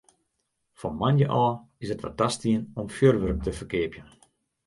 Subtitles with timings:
[0.79, 4.07] Fan moandei ôf is it wer tastien om fjurwurk te ferkeapjen.